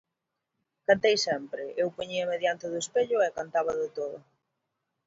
[0.87, 4.17] Cantei sempre, eu poñíame diante do espello e cantaba de todo.